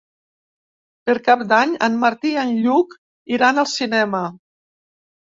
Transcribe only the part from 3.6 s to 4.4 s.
al cinema.